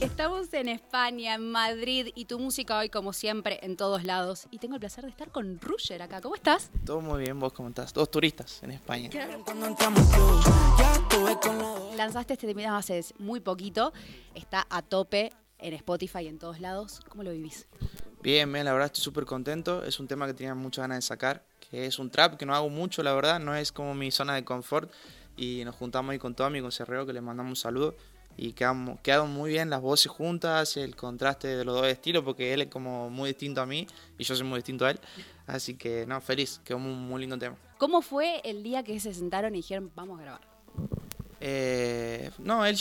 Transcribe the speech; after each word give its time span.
Estamos 0.00 0.54
en 0.54 0.68
España, 0.68 1.34
en 1.34 1.50
Madrid 1.50 2.12
y 2.14 2.26
tu 2.26 2.38
música 2.38 2.78
hoy 2.78 2.88
como 2.90 3.12
siempre 3.12 3.58
en 3.62 3.76
todos 3.76 4.04
lados. 4.04 4.46
Y 4.52 4.58
tengo 4.58 4.74
el 4.74 4.80
placer 4.80 5.02
de 5.02 5.10
estar 5.10 5.32
con 5.32 5.60
Ruger 5.60 6.00
acá. 6.00 6.20
¿Cómo 6.20 6.36
estás? 6.36 6.70
Todo 6.86 7.00
muy 7.00 7.22
bien, 7.22 7.40
vos 7.40 7.52
cómo 7.52 7.70
estás. 7.70 7.92
Dos 7.92 8.08
turistas 8.08 8.62
en 8.62 8.70
España. 8.70 9.10
Lanzaste 11.96 12.34
este 12.34 12.46
tema 12.46 12.78
hace 12.78 13.04
muy 13.18 13.40
poquito. 13.40 13.92
Está 14.36 14.64
a 14.70 14.82
tope 14.82 15.32
en 15.58 15.74
Spotify 15.74 16.20
y 16.20 16.28
en 16.28 16.38
todos 16.38 16.60
lados. 16.60 17.00
¿Cómo 17.08 17.24
lo 17.24 17.32
vivís? 17.32 17.66
Bien, 18.22 18.52
bien, 18.52 18.64
la 18.64 18.72
verdad 18.72 18.86
estoy 18.86 19.02
súper 19.02 19.24
contento. 19.24 19.82
Es 19.82 19.98
un 19.98 20.06
tema 20.06 20.28
que 20.28 20.34
tenía 20.34 20.54
muchas 20.54 20.84
ganas 20.84 20.98
de 20.98 21.02
sacar, 21.02 21.44
que 21.68 21.86
es 21.86 21.98
un 21.98 22.10
trap 22.10 22.36
que 22.36 22.46
no 22.46 22.54
hago 22.54 22.68
mucho, 22.68 23.02
la 23.02 23.12
verdad, 23.12 23.40
no 23.40 23.56
es 23.56 23.72
como 23.72 23.92
mi 23.94 24.12
zona 24.12 24.36
de 24.36 24.44
confort. 24.44 24.92
Y 25.38 25.62
nos 25.64 25.76
juntamos 25.76 26.12
ahí 26.12 26.18
con 26.18 26.34
Tommy, 26.34 26.60
con 26.60 26.72
Cerreo, 26.72 27.06
que 27.06 27.12
le 27.12 27.20
mandamos 27.20 27.50
un 27.50 27.56
saludo. 27.56 27.94
Y 28.36 28.52
quedamos, 28.52 29.00
quedaron 29.00 29.32
muy 29.32 29.50
bien 29.50 29.70
las 29.70 29.80
voces 29.80 30.10
juntas, 30.12 30.76
el 30.76 30.94
contraste 30.94 31.48
de 31.48 31.64
los 31.64 31.74
dos 31.74 31.86
estilos, 31.86 32.22
porque 32.22 32.52
él 32.52 32.62
es 32.62 32.68
como 32.68 33.08
muy 33.08 33.30
distinto 33.30 33.60
a 33.60 33.66
mí 33.66 33.86
y 34.16 34.24
yo 34.24 34.36
soy 34.36 34.46
muy 34.46 34.58
distinto 34.58 34.84
a 34.84 34.90
él. 34.90 35.00
Así 35.46 35.74
que, 35.74 36.06
no, 36.06 36.20
feliz, 36.20 36.60
quedó 36.64 36.76
un 36.76 37.08
muy 37.08 37.20
lindo 37.20 37.38
tema. 37.38 37.56
¿Cómo 37.78 38.02
fue 38.02 38.40
el 38.44 38.62
día 38.62 38.82
que 38.82 38.98
se 39.00 39.14
sentaron 39.14 39.54
y 39.54 39.58
dijeron, 39.58 39.90
vamos 39.94 40.20
a 40.20 40.22
grabar? 40.22 40.40
Eh, 41.40 42.30
no, 42.38 42.64
él 42.66 42.76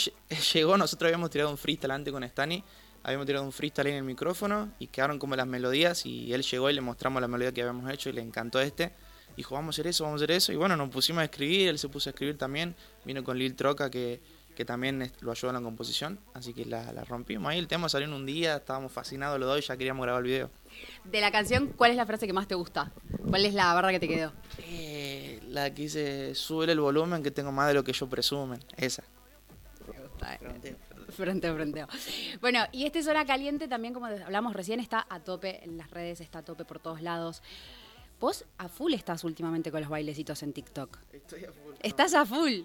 llegó, 0.53 0.77
nosotros 0.77 1.07
habíamos 1.07 1.29
tirado 1.29 1.49
un 1.49 1.57
freestyle 1.57 1.91
antes 1.91 2.12
con 2.12 2.23
Stani, 2.23 2.63
habíamos 3.03 3.26
tirado 3.26 3.45
un 3.45 3.51
freestyle 3.51 3.87
en 3.87 3.95
el 3.95 4.03
micrófono 4.03 4.73
y 4.79 4.87
quedaron 4.87 5.17
como 5.20 5.35
las 5.35 5.48
melodías 5.48 6.05
y 6.05 6.34
él 6.34 6.43
llegó 6.43 6.70
y 6.70 6.73
le 6.73 6.81
mostramos 6.81 7.21
la 7.21 7.27
melodía 7.27 7.51
que 7.51 7.62
habíamos 7.62 7.91
hecho 7.91 8.09
y 8.09 8.13
le 8.13 8.21
encantó 8.21 8.59
este. 8.59 8.93
Dijo, 9.38 9.55
vamos 9.55 9.73
a 9.73 9.76
hacer 9.76 9.88
eso, 9.88 10.04
vamos 10.04 10.20
a 10.22 10.26
hacer 10.26 10.36
eso. 10.36 10.52
Y 10.52 10.55
bueno, 10.58 10.76
nos 10.76 10.90
pusimos 10.90 11.22
a 11.22 11.23
escribir, 11.26 11.70
él 11.70 11.80
se 11.80 11.88
puso 11.88 12.09
a 12.09 12.12
escribir 12.12 12.38
también, 12.38 12.76
vino 13.05 13.23
con 13.23 13.38
Lil 13.38 13.55
Troca 13.55 13.90
que, 13.90 14.20
que 14.55 14.66
también 14.66 15.12
lo 15.22 15.32
ayudó 15.32 15.50
en 15.52 15.55
la 15.55 15.62
composición, 15.62 16.20
así 16.34 16.54
que 16.54 16.66
la, 16.66 16.91
la 16.91 17.04
rompimos 17.05 17.49
ahí. 17.52 17.60
El 17.60 17.68
tema 17.68 17.88
salió 17.88 18.07
en 18.07 18.13
un 18.13 18.26
día, 18.26 18.57
estábamos 18.57 18.91
fascinados 18.91 19.40
los 19.40 19.48
dos 19.48 19.60
y 19.60 19.62
ya 19.62 19.77
queríamos 19.77 20.04
grabar 20.04 20.24
el 20.24 20.27
video. 20.27 20.49
De 21.05 21.21
la 21.21 21.32
canción, 21.32 21.68
¿cuál 21.77 21.91
es 21.91 21.98
la 21.98 22.05
frase 22.07 22.26
que 22.26 22.34
más 22.34 22.48
te 22.48 22.55
gusta? 22.55 22.91
¿Cuál 23.29 23.46
es 23.46 23.54
la 23.54 23.74
barra 23.76 23.91
que 23.91 23.99
te 23.99 24.07
quedó? 24.07 24.34
Eh, 24.57 25.40
la 25.49 25.72
que 25.74 25.84
dice, 25.84 26.34
sube 26.34 26.72
el 26.72 26.79
volumen 26.79 27.22
que 27.22 27.29
tengo 27.32 27.51
más 27.51 27.68
de 27.68 27.76
lo 27.76 27.84
que 27.84 27.94
yo 27.94 28.10
presumen, 28.10 28.60
esa. 28.76 29.04
Me 29.88 30.01
gusta. 30.01 30.34
eh. 30.34 30.76
Frente 31.10 31.48
a 31.48 31.54
fronteo. 31.54 31.88
Bueno, 32.41 32.66
y 32.74 32.85
este 32.85 33.01
Zona 33.01 33.26
Caliente 33.26 33.68
también, 33.70 33.94
como 33.94 34.07
hablamos 34.07 34.54
recién, 34.54 34.79
está 34.82 35.07
a 35.10 35.20
tope 35.22 35.63
en 35.63 35.77
las 35.77 35.90
redes, 35.90 36.20
está 36.20 36.40
a 36.40 36.41
tope 36.44 36.66
por 36.66 36.79
todos 36.79 37.01
lados. 37.01 37.41
Vos 38.20 38.46
a 38.57 38.68
full 38.68 38.93
estás 38.93 39.23
últimamente 39.23 39.71
con 39.71 39.82
los 39.82 39.90
bailecitos 39.90 40.41
en 40.43 40.51
TikTok. 40.54 40.98
Estoy 41.13 41.46
a 41.46 41.51
full. 41.51 41.73
Estás 41.82 42.13
a 42.15 42.26
full. 42.26 42.62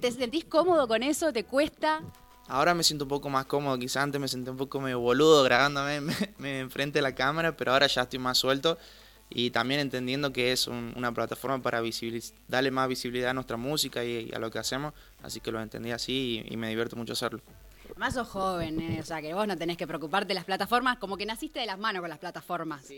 ¿Te 0.00 0.12
sentís 0.12 0.44
cómodo 0.44 0.86
con 0.86 1.02
eso? 1.02 1.32
¿Te 1.32 1.44
cuesta? 1.44 2.02
Ahora 2.48 2.74
me 2.74 2.82
siento 2.84 3.06
un 3.06 3.08
poco 3.08 3.30
más 3.30 3.46
cómodo, 3.46 3.78
quizás 3.78 4.02
antes 4.02 4.20
me 4.20 4.28
sentí 4.28 4.50
un 4.50 4.58
poco 4.58 4.78
medio 4.78 5.00
boludo 5.00 5.42
grabándome 5.44 6.00
me, 6.02 6.14
me 6.36 6.60
enfrente 6.60 6.98
de 6.98 7.02
la 7.02 7.14
cámara, 7.14 7.56
pero 7.56 7.72
ahora 7.72 7.86
ya 7.86 8.02
estoy 8.02 8.18
más 8.18 8.36
suelto 8.36 8.76
y 9.30 9.48
también 9.50 9.80
entendiendo 9.80 10.30
que 10.34 10.52
es 10.52 10.66
un- 10.68 10.92
una 10.94 11.10
plataforma 11.14 11.62
para 11.62 11.82
darle 12.48 12.70
más 12.70 12.86
visibilidad 12.86 13.30
a 13.30 13.34
nuestra 13.34 13.56
música 13.56 14.04
y, 14.04 14.28
y 14.30 14.34
a 14.34 14.38
lo 14.38 14.50
que 14.50 14.58
hacemos, 14.58 14.92
así 15.22 15.40
que 15.40 15.50
lo 15.50 15.60
entendí 15.62 15.90
así 15.92 16.44
y, 16.46 16.52
y 16.52 16.56
me 16.58 16.68
divierto 16.68 16.96
mucho 16.96 17.14
hacerlo. 17.14 17.40
Más 17.96 18.14
sos 18.14 18.26
joven, 18.26 18.80
eh, 18.80 18.98
o 19.00 19.04
sea 19.04 19.22
que 19.22 19.32
vos 19.34 19.46
no 19.46 19.56
tenés 19.56 19.76
que 19.76 19.86
preocuparte 19.86 20.28
de 20.28 20.34
las 20.34 20.44
plataformas, 20.44 20.98
como 20.98 21.16
que 21.16 21.24
naciste 21.26 21.60
de 21.60 21.66
las 21.66 21.78
manos 21.78 22.00
con 22.00 22.10
las 22.10 22.18
plataformas. 22.18 22.88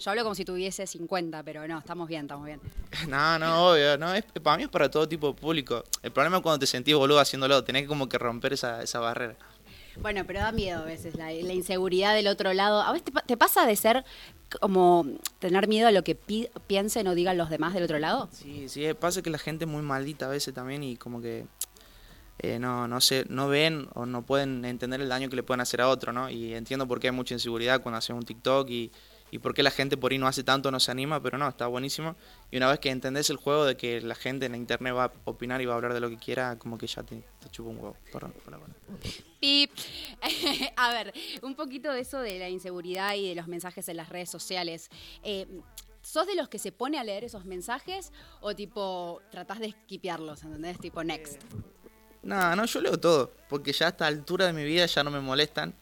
Yo 0.00 0.10
hablo 0.10 0.22
como 0.22 0.34
si 0.34 0.44
tuviese 0.44 0.86
50, 0.86 1.42
pero 1.42 1.68
no, 1.68 1.78
estamos 1.78 2.08
bien, 2.08 2.22
estamos 2.22 2.46
bien. 2.46 2.60
No, 3.08 3.38
no, 3.38 3.70
obvio, 3.72 3.98
no, 3.98 4.14
es, 4.14 4.24
para 4.42 4.56
mí 4.56 4.62
es 4.62 4.68
para 4.70 4.90
todo 4.90 5.06
tipo 5.06 5.28
de 5.28 5.34
público. 5.34 5.84
El 6.02 6.12
problema 6.12 6.38
es 6.38 6.42
cuando 6.42 6.58
te 6.60 6.66
sentís 6.66 6.94
boludo 6.94 7.20
haciéndolo, 7.20 7.62
tenés 7.62 7.82
que 7.82 7.88
como 7.88 8.08
que 8.08 8.16
romper 8.16 8.54
esa, 8.54 8.82
esa 8.82 9.00
barrera. 9.00 9.36
Bueno, 10.00 10.22
pero 10.26 10.38
da 10.40 10.52
miedo 10.52 10.80
a 10.80 10.84
veces 10.84 11.16
la, 11.16 11.30
la 11.32 11.52
inseguridad 11.52 12.14
del 12.14 12.28
otro 12.28 12.52
lado. 12.54 12.80
¿A 12.82 12.92
veces 12.92 13.04
te, 13.06 13.12
pa- 13.12 13.22
te 13.22 13.36
pasa 13.36 13.66
de 13.66 13.74
ser 13.76 14.04
como 14.60 15.04
tener 15.40 15.66
miedo 15.68 15.88
a 15.88 15.90
lo 15.92 16.04
que 16.04 16.14
pi- 16.14 16.48
piensen 16.68 17.06
o 17.08 17.14
digan 17.14 17.36
los 17.36 17.50
demás 17.50 17.74
del 17.74 17.82
otro 17.82 17.98
lado? 17.98 18.28
Sí, 18.32 18.68
sí, 18.68 18.86
pasa 18.94 19.20
que 19.22 19.30
la 19.30 19.38
gente 19.38 19.64
es 19.64 19.70
muy 19.70 19.82
maldita 19.82 20.26
a 20.26 20.28
veces 20.28 20.54
también 20.54 20.82
y 20.84 20.96
como 20.96 21.20
que 21.20 21.46
eh, 22.38 22.58
no, 22.58 22.86
no 22.86 23.00
sé, 23.00 23.24
no 23.28 23.48
ven 23.48 23.88
o 23.94 24.06
no 24.06 24.24
pueden 24.24 24.64
entender 24.64 25.00
el 25.00 25.08
daño 25.08 25.28
que 25.28 25.36
le 25.36 25.42
pueden 25.42 25.60
hacer 25.60 25.80
a 25.80 25.88
otro, 25.88 26.12
¿no? 26.12 26.30
Y 26.30 26.54
entiendo 26.54 26.86
por 26.86 27.00
qué 27.00 27.08
hay 27.08 27.12
mucha 27.12 27.34
inseguridad 27.34 27.82
cuando 27.82 27.98
hacen 27.98 28.14
un 28.14 28.22
TikTok 28.22 28.70
y, 28.70 28.92
y 29.30 29.38
por 29.38 29.54
qué 29.54 29.62
la 29.62 29.70
gente 29.70 29.96
por 29.96 30.12
ahí 30.12 30.18
no 30.18 30.26
hace 30.26 30.44
tanto, 30.44 30.70
no 30.70 30.80
se 30.80 30.90
anima, 30.90 31.20
pero 31.20 31.36
no, 31.36 31.48
está 31.48 31.66
buenísimo. 31.66 32.16
Y 32.50 32.56
una 32.56 32.68
vez 32.68 32.78
que 32.78 32.90
entendés 32.90 33.28
el 33.30 33.36
juego 33.36 33.64
de 33.64 33.76
que 33.76 34.00
la 34.00 34.14
gente 34.14 34.46
en 34.46 34.52
la 34.52 34.58
internet 34.58 34.94
va 34.94 35.04
a 35.04 35.12
opinar 35.24 35.60
y 35.60 35.66
va 35.66 35.74
a 35.74 35.76
hablar 35.76 35.94
de 35.94 36.00
lo 36.00 36.08
que 36.08 36.16
quiera, 36.16 36.58
como 36.58 36.78
que 36.78 36.86
ya 36.86 37.02
te, 37.02 37.22
te 37.40 37.48
chupa 37.50 37.70
un 37.70 37.78
huevo. 37.78 37.96
Pip. 39.40 39.70
a 40.76 40.92
ver, 40.92 41.12
un 41.42 41.54
poquito 41.54 41.92
de 41.92 42.00
eso 42.00 42.20
de 42.20 42.38
la 42.38 42.48
inseguridad 42.48 43.14
y 43.14 43.28
de 43.28 43.34
los 43.34 43.48
mensajes 43.48 43.88
en 43.88 43.96
las 43.96 44.08
redes 44.08 44.30
sociales. 44.30 44.90
Eh, 45.22 45.46
¿Sos 46.00 46.26
de 46.26 46.36
los 46.36 46.48
que 46.48 46.58
se 46.58 46.72
pone 46.72 46.98
a 46.98 47.04
leer 47.04 47.24
esos 47.24 47.44
mensajes 47.44 48.12
o 48.40 48.54
tipo 48.54 49.20
tratás 49.30 49.58
de 49.58 49.66
esquipearlos, 49.66 50.42
¿entendés? 50.42 50.78
Tipo 50.78 51.04
next. 51.04 51.42
No, 52.22 52.56
no, 52.56 52.64
yo 52.64 52.80
leo 52.80 52.98
todo, 52.98 53.32
porque 53.48 53.72
ya 53.72 53.86
a 53.86 53.88
esta 53.90 54.06
altura 54.06 54.46
de 54.46 54.52
mi 54.52 54.64
vida 54.64 54.86
ya 54.86 55.04
no 55.04 55.10
me 55.10 55.20
molestan. 55.20 55.74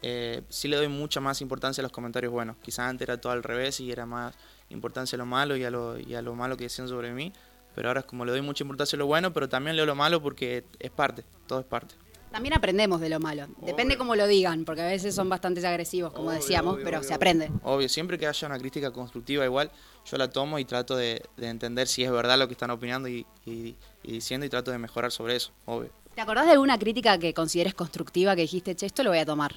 Eh, 0.00 0.42
sí 0.48 0.68
le 0.68 0.76
doy 0.76 0.88
mucha 0.88 1.20
más 1.20 1.40
importancia 1.40 1.80
a 1.80 1.84
los 1.84 1.92
comentarios 1.92 2.32
buenos. 2.32 2.56
Quizás 2.62 2.90
antes 2.90 3.08
era 3.08 3.20
todo 3.20 3.32
al 3.32 3.42
revés 3.42 3.80
y 3.80 3.90
era 3.90 4.06
más 4.06 4.34
importancia 4.68 5.16
a 5.16 5.18
lo 5.18 5.26
malo 5.26 5.56
y 5.56 5.64
a 5.64 5.70
lo, 5.70 5.98
y 5.98 6.14
a 6.14 6.22
lo 6.22 6.34
malo 6.34 6.56
que 6.56 6.64
decían 6.64 6.88
sobre 6.88 7.12
mí. 7.12 7.32
Pero 7.74 7.88
ahora 7.88 8.00
es 8.00 8.06
como 8.06 8.24
le 8.24 8.32
doy 8.32 8.42
mucha 8.42 8.64
importancia 8.64 8.96
a 8.96 8.98
lo 8.98 9.06
bueno, 9.06 9.32
pero 9.32 9.48
también 9.48 9.76
leo 9.76 9.86
lo 9.86 9.94
malo 9.94 10.22
porque 10.22 10.64
es 10.78 10.90
parte, 10.90 11.24
todo 11.46 11.60
es 11.60 11.66
parte. 11.66 11.94
También 12.30 12.54
aprendemos 12.54 13.00
de 13.00 13.08
lo 13.08 13.18
malo. 13.20 13.46
Depende 13.64 13.96
cómo 13.96 14.14
lo 14.14 14.26
digan, 14.26 14.64
porque 14.64 14.82
a 14.82 14.86
veces 14.86 15.14
son 15.14 15.28
bastante 15.28 15.66
agresivos, 15.66 16.12
como 16.12 16.30
decíamos, 16.30 16.78
pero 16.84 17.02
se 17.02 17.14
aprende. 17.14 17.50
Obvio, 17.62 17.88
siempre 17.88 18.18
que 18.18 18.26
haya 18.26 18.46
una 18.46 18.58
crítica 18.58 18.90
constructiva 18.90 19.44
igual, 19.44 19.70
yo 20.04 20.16
la 20.18 20.28
tomo 20.30 20.58
y 20.58 20.64
trato 20.64 20.94
de, 20.96 21.22
de 21.36 21.48
entender 21.48 21.88
si 21.88 22.04
es 22.04 22.10
verdad 22.10 22.38
lo 22.38 22.46
que 22.46 22.52
están 22.52 22.70
opinando 22.70 23.08
y, 23.08 23.26
y- 23.46 23.74
y 24.02 24.12
diciendo 24.12 24.44
y 24.46 24.48
trato 24.50 24.70
de 24.70 24.78
mejorar 24.78 25.10
sobre 25.10 25.36
eso, 25.36 25.52
obvio. 25.66 25.90
¿Te 26.14 26.20
acordás 26.20 26.46
de 26.46 26.52
alguna 26.52 26.78
crítica 26.78 27.18
que 27.18 27.32
consideres 27.32 27.74
constructiva 27.74 28.34
que 28.36 28.42
dijiste, 28.42 28.74
che, 28.76 28.86
esto 28.86 29.02
lo 29.02 29.10
voy 29.10 29.18
a 29.20 29.26
tomar? 29.26 29.54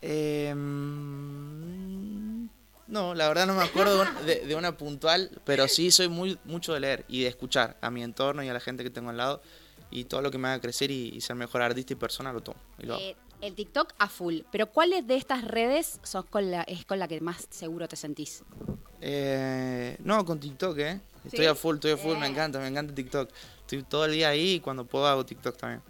Eh, 0.00 0.52
mm, 0.54 2.46
no, 2.88 3.14
la 3.14 3.28
verdad 3.28 3.46
no 3.46 3.54
me 3.54 3.62
acuerdo 3.62 3.96
de 3.96 4.00
una, 4.10 4.20
de- 4.22 4.46
de 4.46 4.54
una 4.54 4.76
puntual, 4.76 5.30
pero 5.44 5.66
sí 5.68 5.90
soy 5.90 6.08
muy 6.08 6.38
mucho 6.44 6.72
de 6.74 6.80
leer 6.80 7.04
y 7.08 7.22
de 7.22 7.28
escuchar 7.28 7.76
a 7.80 7.90
mi 7.90 8.02
entorno 8.02 8.42
y 8.42 8.48
a 8.48 8.52
la 8.52 8.60
gente 8.60 8.82
que 8.82 8.90
tengo 8.90 9.10
al 9.10 9.16
lado 9.16 9.42
y 9.92 10.04
todo 10.04 10.22
lo 10.22 10.30
que 10.30 10.38
me 10.38 10.48
haga 10.48 10.60
crecer 10.60 10.90
y, 10.90 11.10
y 11.14 11.20
ser 11.20 11.36
mejor 11.36 11.62
artista 11.62 11.92
y 11.92 11.96
persona 11.96 12.32
lo 12.32 12.40
tomo 12.40 12.58
y 12.78 12.86
lo. 12.86 12.98
Eh, 12.98 13.16
el 13.40 13.54
TikTok 13.54 13.94
a 13.98 14.08
full, 14.08 14.40
pero 14.52 14.70
¿cuál 14.70 15.06
de 15.06 15.16
estas 15.16 15.44
redes 15.44 16.00
sos 16.04 16.24
con 16.26 16.50
la, 16.50 16.62
es 16.62 16.84
con 16.84 16.98
la 16.98 17.08
que 17.08 17.20
más 17.20 17.46
seguro 17.50 17.88
te 17.88 17.96
sentís? 17.96 18.44
Eh, 19.00 19.96
no, 20.04 20.24
con 20.24 20.38
TikTok, 20.38 20.78
¿eh? 20.78 21.00
Estoy 21.24 21.40
¿Sí? 21.40 21.46
a 21.46 21.54
full, 21.54 21.74
estoy 21.74 21.92
a 21.92 21.96
full, 21.96 22.12
me 22.12 22.20
Bien. 22.20 22.32
encanta, 22.32 22.58
me 22.60 22.68
encanta 22.68 22.94
TikTok. 22.94 23.30
Estoy 23.60 23.82
todo 23.82 24.04
el 24.04 24.12
día 24.12 24.28
ahí 24.28 24.54
y 24.54 24.60
cuando 24.60 24.84
puedo 24.84 25.06
hago 25.06 25.26
TikTok 25.26 25.56
también. 25.56 25.82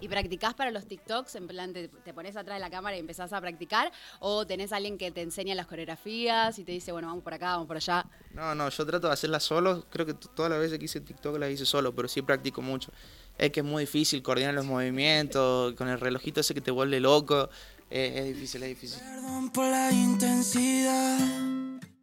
¿Y 0.00 0.08
practicás 0.08 0.52
para 0.54 0.70
los 0.70 0.86
TikToks? 0.86 1.34
En 1.36 1.46
plan, 1.46 1.72
te, 1.72 1.88
te 1.88 2.12
pones 2.12 2.36
atrás 2.36 2.56
de 2.56 2.60
la 2.60 2.68
cámara 2.68 2.96
y 2.96 3.00
empezás 3.00 3.32
a 3.32 3.40
practicar? 3.40 3.90
¿O 4.20 4.46
tenés 4.46 4.72
a 4.72 4.76
alguien 4.76 4.98
que 4.98 5.10
te 5.10 5.22
enseña 5.22 5.54
las 5.54 5.66
coreografías 5.66 6.58
y 6.58 6.64
te 6.64 6.72
dice, 6.72 6.92
bueno, 6.92 7.08
vamos 7.08 7.24
por 7.24 7.32
acá, 7.32 7.52
vamos 7.52 7.66
por 7.66 7.76
allá? 7.76 8.04
No, 8.32 8.54
no, 8.54 8.68
yo 8.68 8.84
trato 8.84 9.06
de 9.06 9.12
hacerlas 9.14 9.42
solo. 9.44 9.86
Creo 9.88 10.04
que 10.04 10.12
todas 10.12 10.50
las 10.50 10.60
veces 10.60 10.78
que 10.78 10.84
hice 10.86 11.00
TikTok 11.00 11.38
las 11.38 11.50
hice 11.50 11.64
solo, 11.64 11.94
pero 11.94 12.08
sí 12.08 12.20
practico 12.20 12.60
mucho. 12.60 12.92
Es 13.36 13.50
que 13.50 13.60
es 13.60 13.66
muy 13.66 13.82
difícil 13.84 14.22
coordinar 14.22 14.54
los 14.54 14.64
movimientos, 14.64 15.74
con 15.74 15.88
el 15.88 15.98
relojito 15.98 16.40
ese 16.40 16.54
que 16.54 16.60
te 16.60 16.70
vuelve 16.70 17.00
loco. 17.00 17.48
Es 17.90 18.24
difícil, 18.24 18.62
es 18.62 18.68
difícil. 18.70 19.00
Perdón 19.00 19.50
por 19.50 19.66
la 19.66 19.92
intensidad. 19.92 21.18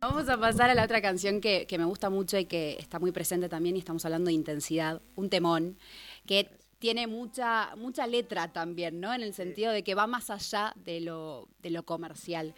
Vamos 0.02 0.28
a 0.30 0.38
pasar 0.40 0.70
a 0.70 0.74
la 0.74 0.84
otra 0.84 1.02
canción 1.02 1.42
que, 1.42 1.68
que 1.68 1.78
me 1.78 1.86
gusta 1.86 2.10
mucho 2.10 2.38
y 2.38 2.46
que 2.46 2.76
está 2.80 3.00
muy 3.00 3.12
presente 3.12 3.50
también, 3.50 3.76
y 3.76 3.80
estamos 3.80 4.04
hablando 4.04 4.30
de 4.30 4.34
intensidad, 4.34 5.02
un 5.16 5.30
temón, 5.30 5.78
que 6.26 6.50
tiene 6.80 7.06
mucha, 7.06 7.76
mucha 7.76 8.08
letra 8.08 8.52
también, 8.52 9.00
¿no? 9.00 9.14
En 9.14 9.22
el 9.22 9.36
sentido 9.36 9.72
de 9.72 9.84
que 9.84 9.94
va 9.94 10.08
más 10.08 10.32
allá 10.32 10.74
de 10.76 11.00
lo, 11.00 11.48
de 11.62 11.70
lo 11.70 11.84
comercial. 11.84 12.56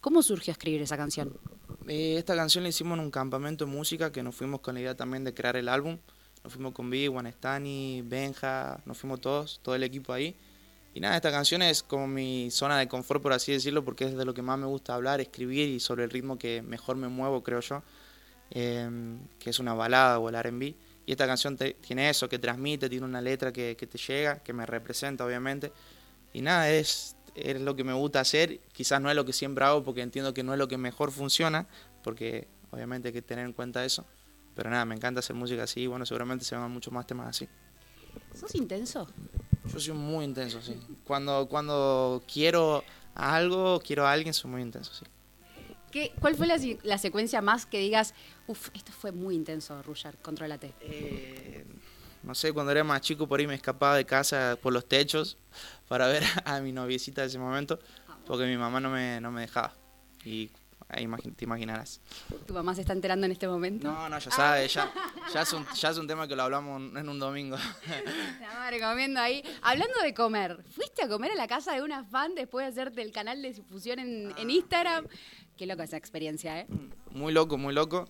¿Cómo 0.00 0.22
surgió 0.22 0.50
escribir 0.50 0.82
esa 0.82 0.96
canción? 0.96 1.38
Eh, 1.86 2.16
esta 2.18 2.34
canción 2.34 2.64
la 2.64 2.70
hicimos 2.70 2.98
en 2.98 3.04
un 3.04 3.10
campamento 3.12 3.66
de 3.66 3.70
música 3.70 4.10
que 4.10 4.24
nos 4.24 4.34
fuimos 4.34 4.60
con 4.60 4.74
la 4.74 4.80
idea 4.80 4.96
también 4.96 5.22
de 5.22 5.32
crear 5.32 5.56
el 5.56 5.68
álbum. 5.68 5.98
Nos 6.42 6.52
fuimos 6.52 6.72
con 6.72 6.88
Vi, 6.88 7.08
Stani, 7.32 8.02
Benja, 8.02 8.80
nos 8.86 8.96
fuimos 8.96 9.20
todos, 9.20 9.60
todo 9.62 9.74
el 9.74 9.82
equipo 9.82 10.12
ahí. 10.12 10.34
Y 10.94 11.00
nada, 11.00 11.16
esta 11.16 11.30
canción 11.30 11.62
es 11.62 11.82
como 11.82 12.08
mi 12.08 12.50
zona 12.50 12.78
de 12.78 12.88
confort, 12.88 13.22
por 13.22 13.32
así 13.32 13.52
decirlo, 13.52 13.84
porque 13.84 14.06
es 14.06 14.16
de 14.16 14.24
lo 14.24 14.34
que 14.34 14.42
más 14.42 14.58
me 14.58 14.66
gusta 14.66 14.94
hablar, 14.94 15.20
escribir 15.20 15.68
y 15.68 15.78
sobre 15.78 16.04
el 16.04 16.10
ritmo 16.10 16.38
que 16.38 16.62
mejor 16.62 16.96
me 16.96 17.08
muevo, 17.08 17.42
creo 17.42 17.60
yo, 17.60 17.82
eh, 18.50 18.88
que 19.38 19.50
es 19.50 19.58
una 19.60 19.74
balada 19.74 20.18
o 20.18 20.28
el 20.28 20.34
RB. 20.34 20.74
Y 21.06 21.12
esta 21.12 21.26
canción 21.26 21.56
tiene 21.56 22.10
eso, 22.10 22.28
que 22.28 22.38
transmite, 22.38 22.88
tiene 22.88 23.04
una 23.04 23.20
letra 23.20 23.52
que, 23.52 23.76
que 23.76 23.86
te 23.86 23.98
llega, 23.98 24.42
que 24.42 24.52
me 24.52 24.66
representa, 24.66 25.24
obviamente. 25.24 25.72
Y 26.32 26.42
nada, 26.42 26.70
es, 26.70 27.16
es 27.34 27.60
lo 27.60 27.76
que 27.76 27.84
me 27.84 27.92
gusta 27.92 28.20
hacer. 28.20 28.60
Quizás 28.72 29.00
no 29.00 29.10
es 29.10 29.16
lo 29.16 29.24
que 29.24 29.32
siempre 29.32 29.64
hago 29.64 29.84
porque 29.84 30.02
entiendo 30.02 30.34
que 30.34 30.42
no 30.42 30.52
es 30.52 30.58
lo 30.58 30.68
que 30.68 30.78
mejor 30.78 31.12
funciona, 31.12 31.66
porque 32.02 32.48
obviamente 32.70 33.08
hay 33.08 33.14
que 33.14 33.22
tener 33.22 33.44
en 33.44 33.52
cuenta 33.52 33.84
eso. 33.84 34.04
Pero 34.60 34.68
nada, 34.68 34.84
me 34.84 34.94
encanta 34.94 35.20
hacer 35.20 35.34
música 35.34 35.62
así 35.62 35.86
bueno, 35.86 36.04
seguramente 36.04 36.44
se 36.44 36.54
van 36.54 36.70
muchos 36.70 36.92
más 36.92 37.06
temas 37.06 37.28
así. 37.28 37.48
¿Sos 38.38 38.54
intenso? 38.54 39.08
Yo 39.72 39.80
soy 39.80 39.94
muy 39.94 40.22
intenso, 40.22 40.60
sí. 40.60 40.78
Cuando, 41.06 41.48
cuando 41.48 42.22
quiero 42.30 42.84
algo, 43.14 43.80
quiero 43.80 44.06
a 44.06 44.12
alguien, 44.12 44.34
soy 44.34 44.50
muy 44.50 44.60
intenso, 44.60 44.92
sí. 44.92 45.06
¿Qué, 45.90 46.12
¿Cuál 46.20 46.34
fue 46.34 46.46
la, 46.46 46.58
la 46.82 46.98
secuencia 46.98 47.40
más 47.40 47.64
que 47.64 47.78
digas, 47.78 48.12
uff, 48.48 48.68
esto 48.74 48.92
fue 48.92 49.12
muy 49.12 49.34
intenso, 49.34 49.82
Ruger, 49.82 50.18
contrólate? 50.18 50.74
Eh, 50.82 51.64
no 52.22 52.34
sé, 52.34 52.52
cuando 52.52 52.70
era 52.70 52.84
más 52.84 53.00
chico 53.00 53.26
por 53.26 53.40
ahí 53.40 53.46
me 53.46 53.54
escapaba 53.54 53.96
de 53.96 54.04
casa 54.04 54.58
por 54.60 54.74
los 54.74 54.86
techos 54.86 55.38
para 55.88 56.06
ver 56.06 56.22
a 56.44 56.60
mi 56.60 56.70
noviecita 56.70 57.22
de 57.22 57.28
ese 57.28 57.38
momento, 57.38 57.78
porque 58.26 58.44
mi 58.44 58.58
mamá 58.58 58.78
no 58.78 58.90
me, 58.90 59.22
no 59.22 59.30
me 59.30 59.40
dejaba. 59.40 59.74
Y 60.22 60.50
ahí 60.90 61.04
imagi- 61.06 61.34
te 61.34 61.44
imaginarás. 61.44 62.00
¿Tu 62.46 62.52
mamá 62.54 62.74
se 62.74 62.80
está 62.82 62.92
enterando 62.92 63.26
en 63.26 63.32
este 63.32 63.46
momento? 63.48 63.90
No, 63.90 64.08
no, 64.08 64.18
ya 64.18 64.30
sabe, 64.30 64.66
ya, 64.68 64.92
ya, 65.32 65.42
es 65.42 65.52
un, 65.52 65.66
ya 65.74 65.90
es 65.90 65.98
un 65.98 66.06
tema 66.06 66.26
que 66.28 66.36
lo 66.36 66.42
hablamos 66.42 66.96
en 66.96 67.08
un 67.08 67.18
domingo. 67.18 67.56
La 68.40 68.54
madre 68.54 68.80
comiendo 68.80 69.20
ahí. 69.20 69.42
Hablando 69.62 70.00
de 70.02 70.14
comer, 70.14 70.62
¿fuiste 70.70 71.02
a 71.02 71.08
comer 71.08 71.32
a 71.32 71.34
la 71.34 71.46
casa 71.48 71.72
de 71.74 71.82
una 71.82 72.04
fan 72.04 72.34
después 72.34 72.64
de 72.66 72.70
hacerte 72.70 73.02
el 73.02 73.12
canal 73.12 73.40
de 73.42 73.52
difusión 73.52 73.98
en, 73.98 74.32
en 74.36 74.50
Instagram? 74.50 75.06
Qué 75.56 75.66
loca 75.66 75.84
esa 75.84 75.96
experiencia, 75.96 76.58
¿eh? 76.60 76.66
Muy 77.10 77.32
loco, 77.32 77.56
muy 77.58 77.74
loco. 77.74 78.08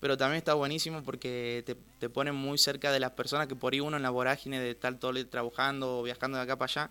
Pero 0.00 0.16
también 0.16 0.38
está 0.38 0.52
buenísimo 0.54 1.02
porque 1.02 1.62
te, 1.64 1.74
te 1.74 2.08
pone 2.10 2.30
muy 2.32 2.58
cerca 2.58 2.92
de 2.92 3.00
las 3.00 3.12
personas 3.12 3.46
que 3.46 3.56
por 3.56 3.72
ahí 3.72 3.80
uno 3.80 3.96
en 3.96 4.02
la 4.02 4.10
vorágine 4.10 4.60
de 4.60 4.70
estar 4.70 4.94
todo 4.98 5.10
el 5.12 5.16
día 5.16 5.30
trabajando 5.30 5.98
o 5.98 6.02
viajando 6.02 6.36
de 6.36 6.44
acá 6.44 6.56
para 6.56 6.70
allá, 6.70 6.90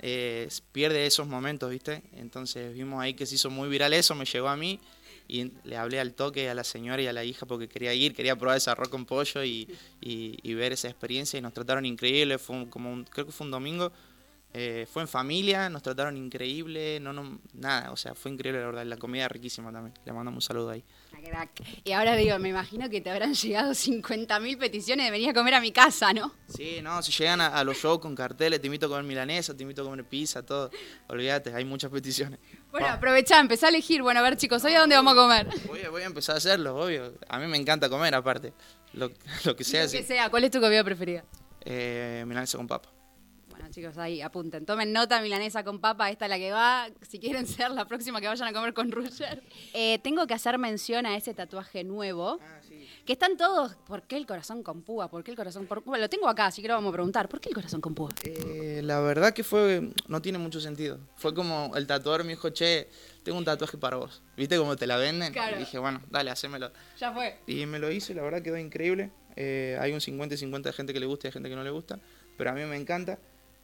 eh, 0.00 0.48
pierde 0.72 1.06
esos 1.06 1.26
momentos, 1.26 1.70
¿viste? 1.70 2.02
Entonces 2.14 2.72
vimos 2.74 3.00
ahí 3.02 3.14
que 3.14 3.26
se 3.26 3.34
hizo 3.36 3.50
muy 3.50 3.68
viral 3.68 3.92
eso, 3.94 4.14
me 4.14 4.24
llegó 4.24 4.48
a 4.48 4.56
mí 4.56 4.78
y 5.26 5.52
le 5.64 5.76
hablé 5.76 6.00
al 6.00 6.14
toque 6.14 6.48
a 6.48 6.54
la 6.54 6.64
señora 6.64 7.02
y 7.02 7.06
a 7.06 7.12
la 7.12 7.24
hija 7.24 7.44
porque 7.46 7.68
quería 7.68 7.92
ir, 7.94 8.14
quería 8.14 8.36
probar 8.36 8.56
ese 8.56 8.70
arroz 8.70 8.88
con 8.88 9.04
pollo 9.04 9.44
y, 9.44 9.68
y- 10.00 10.38
y 10.42 10.54
ver 10.54 10.72
esa 10.72 10.88
experiencia 10.88 11.38
y 11.38 11.42
nos 11.42 11.52
trataron 11.52 11.84
increíble, 11.84 12.38
fue 12.38 12.56
un- 12.56 12.66
como 12.66 12.90
un- 12.92 13.04
creo 13.04 13.26
que 13.26 13.32
fue 13.32 13.44
un 13.46 13.50
domingo, 13.50 13.92
eh, 14.54 14.86
fue 14.90 15.02
en 15.02 15.08
familia, 15.08 15.68
nos 15.68 15.82
trataron 15.82 16.16
increíble, 16.16 16.98
no, 17.00 17.12
no, 17.12 17.38
nada, 17.52 17.92
o 17.92 17.96
sea, 17.96 18.14
fue 18.14 18.30
increíble 18.30 18.60
la 18.60 18.66
verdad, 18.66 18.84
la 18.86 18.96
comida 18.96 19.28
riquísima 19.28 19.70
también, 19.70 19.94
le 20.04 20.12
mandamos 20.12 20.38
un 20.38 20.46
saludo 20.48 20.70
ahí. 20.70 20.82
Y 21.84 21.92
ahora 21.92 22.14
digo, 22.16 22.38
me 22.38 22.48
imagino 22.48 22.88
que 22.88 23.00
te 23.00 23.10
habrán 23.10 23.34
llegado 23.34 23.72
50.000 23.72 24.58
peticiones 24.58 25.04
de 25.06 25.10
venir 25.10 25.30
a 25.30 25.34
comer 25.34 25.54
a 25.54 25.60
mi 25.60 25.72
casa, 25.72 26.12
¿no? 26.12 26.32
Sí, 26.48 26.78
no, 26.82 27.02
si 27.02 27.12
llegan 27.12 27.40
a, 27.40 27.48
a 27.48 27.64
los 27.64 27.76
shows 27.76 27.98
con 27.98 28.14
carteles, 28.14 28.60
te 28.60 28.66
invito 28.68 28.86
a 28.86 28.88
comer 28.88 29.04
milanesa, 29.04 29.54
te 29.56 29.62
invito 29.64 29.82
a 29.82 29.84
comer 29.84 30.04
pizza, 30.04 30.42
todo. 30.44 30.70
Olvídate, 31.08 31.52
hay 31.54 31.64
muchas 31.64 31.90
peticiones. 31.90 32.38
Bueno, 32.70 32.86
aprovechá, 32.88 33.40
empezá 33.40 33.66
a 33.66 33.68
elegir. 33.70 34.02
Bueno, 34.02 34.20
a 34.20 34.22
ver, 34.22 34.36
chicos, 34.36 34.62
¿hoy 34.64 34.74
a 34.74 34.80
dónde 34.80 34.94
vamos 34.96 35.12
a 35.12 35.16
comer? 35.16 35.48
Voy, 35.66 35.80
a- 35.82 35.90
voy 35.90 36.02
a 36.02 36.06
empezar 36.06 36.36
a 36.36 36.38
hacerlo, 36.38 36.76
obvio. 36.76 37.12
A 37.28 37.38
mí 37.38 37.46
me 37.46 37.56
encanta 37.56 37.88
comer, 37.88 38.14
aparte. 38.14 38.52
Lo, 38.92 39.10
lo 39.44 39.56
que 39.56 39.64
sea, 39.64 39.82
Lo 39.82 39.88
sí. 39.88 39.98
que 39.98 40.04
sea, 40.04 40.30
¿cuál 40.30 40.44
es 40.44 40.50
tu 40.50 40.60
comida 40.60 40.82
preferida? 40.84 41.24
Eh, 41.64 42.24
milanesa 42.26 42.56
con 42.56 42.66
papa. 42.68 42.90
Bueno, 43.68 43.74
chicos, 43.74 43.98
ahí 43.98 44.22
apunten. 44.22 44.64
Tomen 44.64 44.92
nota, 44.94 45.20
milanesa 45.20 45.62
con 45.62 45.78
papa, 45.78 46.10
esta 46.10 46.24
es 46.24 46.30
la 46.30 46.38
que 46.38 46.52
va. 46.52 46.88
Si 47.06 47.18
quieren 47.18 47.46
ser 47.46 47.70
la 47.70 47.86
próxima 47.86 48.18
que 48.20 48.26
vayan 48.26 48.48
a 48.48 48.52
comer 48.52 48.72
con 48.72 48.90
Roger. 48.90 49.42
Eh, 49.74 49.98
tengo 50.02 50.26
que 50.26 50.32
hacer 50.32 50.56
mención 50.56 51.04
a 51.04 51.16
ese 51.16 51.34
tatuaje 51.34 51.84
nuevo. 51.84 52.38
Que 53.04 53.12
están 53.12 53.36
todos. 53.36 53.74
¿Por 53.86 54.02
qué 54.02 54.16
el 54.16 54.26
corazón 54.26 54.62
con 54.62 54.82
púa? 54.82 55.10
¿Por 55.10 55.22
qué 55.22 55.30
el 55.32 55.36
corazón 55.36 55.66
por 55.66 55.82
Bueno, 55.82 56.02
lo 56.02 56.08
tengo 56.08 56.28
acá, 56.28 56.46
así 56.46 56.62
que 56.62 56.68
lo 56.68 56.74
vamos 56.74 56.90
a 56.90 56.92
preguntar. 56.92 57.28
¿Por 57.28 57.40
qué 57.40 57.48
el 57.50 57.54
corazón 57.54 57.80
con 57.80 57.94
púa? 57.94 58.10
Eh, 58.24 58.80
la 58.84 59.00
verdad 59.00 59.32
que 59.32 59.44
fue, 59.44 59.90
no 60.06 60.22
tiene 60.22 60.38
mucho 60.38 60.60
sentido. 60.60 60.98
Fue 61.16 61.34
como 61.34 61.72
el 61.74 61.86
tatuador 61.86 62.24
me 62.24 62.30
dijo, 62.30 62.50
che, 62.50 62.88
tengo 63.22 63.36
un 63.36 63.44
tatuaje 63.44 63.76
para 63.76 63.96
vos. 63.96 64.22
¿Viste 64.36 64.56
cómo 64.56 64.76
te 64.76 64.86
la 64.86 64.96
venden? 64.96 65.32
Claro. 65.32 65.56
Y 65.56 65.60
dije, 65.60 65.78
bueno, 65.78 66.02
dale, 66.10 66.30
hacémelo. 66.30 66.70
Ya 66.98 67.12
fue. 67.12 67.38
Y 67.46 67.66
me 67.66 67.78
lo 67.78 67.90
hice, 67.90 68.14
la 68.14 68.22
verdad 68.22 68.42
quedó 68.42 68.56
increíble. 68.56 69.10
Eh, 69.36 69.78
hay 69.80 69.92
un 69.92 70.00
50 70.00 70.34
y 70.34 70.38
50 70.38 70.70
de 70.70 70.72
gente 70.72 70.92
que 70.92 71.00
le 71.00 71.06
gusta 71.06 71.26
y 71.26 71.28
de 71.28 71.32
gente 71.32 71.48
que 71.48 71.56
no 71.56 71.64
le 71.64 71.70
gusta, 71.70 71.98
pero 72.36 72.50
a 72.50 72.54
mí 72.54 72.62
me 72.64 72.76
encanta. 72.76 73.18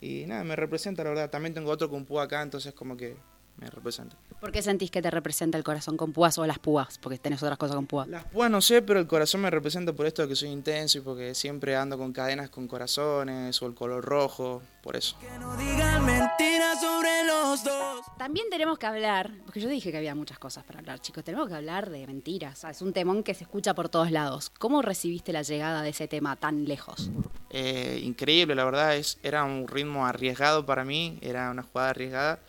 Y 0.05 0.27
nada, 0.27 0.45
me 0.45 0.55
representa, 0.55 1.03
la 1.03 1.11
verdad. 1.11 1.31
También 1.31 1.55
tengo 1.55 1.71
otro 1.71 1.89
con 1.89 2.05
púa 2.05 2.25
acá, 2.25 2.43
entonces 2.43 2.75
como 2.75 2.95
que 2.95 3.17
me 3.57 3.71
representa. 3.71 4.17
¿Por 4.39 4.53
qué 4.53 4.61
sentís 4.61 4.91
que 4.91 5.01
te 5.01 5.11
representa 5.11 5.57
el 5.57 5.65
corazón 5.65 5.97
con 5.97 6.13
púas 6.13 6.37
o 6.37 6.47
las 6.47 6.59
púas? 6.59 6.99
Porque 6.99 7.19
tenés 7.19 7.43
otras 7.43 7.57
cosas 7.57 7.77
con 7.77 7.87
púas. 7.87 8.07
Las 8.09 8.25
púas 8.25 8.51
no 8.51 8.61
sé, 8.61 8.83
pero 8.83 9.01
el 9.01 9.07
corazón 9.07 9.41
me 9.41 9.51
representa 9.51 9.95
por 9.95 10.05
esto 10.07 10.21
de 10.23 10.29
que 10.29 10.37
soy 10.37 10.51
intenso 10.51 10.99
y 10.99 11.01
porque 11.01 11.35
siempre 11.35 11.75
ando 11.75 11.97
con 11.97 12.13
cadenas 12.13 12.51
con 12.51 12.69
corazones 12.69 13.63
o 13.63 13.67
el 13.67 13.75
color 13.75 14.05
rojo, 14.05 14.61
por 14.83 14.95
eso. 14.97 15.17
Que 15.21 15.39
no 15.39 15.57
digan 15.57 16.05
mentiras 16.39 16.81
sobre 16.81 17.25
los 17.25 17.65
dos. 17.65 18.07
También 18.19 18.47
tenemos 18.51 18.79
que 18.79 18.87
hablar, 18.87 19.31
porque 19.45 19.61
yo 19.61 19.69
dije 19.69 19.91
que 19.91 19.99
había 19.99 20.15
muchas 20.15 20.39
cosas 20.39 20.65
para 20.65 20.81
hablar, 20.81 21.01
chicos, 21.01 21.23
tenemos 21.23 21.49
que 21.49 21.55
hablar 21.55 21.91
de 21.91 22.07
mentiras. 22.07 22.65
Es 22.65 22.83
un 22.83 22.93
temón 22.93 23.23
que 23.23 23.35
se 23.35 23.45
escucha 23.45 23.75
por 23.75 23.89
todos 23.89 24.11
lados. 24.11 24.51
¿Cómo 24.59 24.83
recibiste 24.83 25.33
la 25.33 25.43
llegada 25.43 25.83
de 25.83 25.91
ese 25.91 26.09
tema 26.09 26.37
tan 26.37 26.65
lejos? 26.65 27.11
Eh, 27.51 28.01
increíble, 28.03 28.55
la 28.55 28.65
verdad, 28.65 28.97
es, 28.97 29.19
era 29.23 29.45
un 29.45 29.69
ritmo 29.69 30.07
arriesgado 30.07 30.67
para 30.67 30.85
mí, 30.85 31.19
era 31.23 31.51
una 31.51 31.63
jugada 31.63 31.91
arriesgada, 31.91 32.41